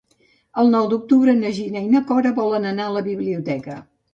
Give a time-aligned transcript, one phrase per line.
[0.61, 3.79] El nou d'octubre na Gina i na Cora volen anar a la biblioteca.